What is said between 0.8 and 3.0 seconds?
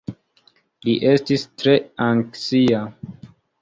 Li estis tre anksia.